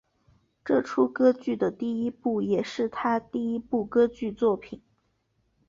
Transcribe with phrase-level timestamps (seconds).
[0.65, 4.81] 这出歌剧的第一部也是他第一部歌剧作品。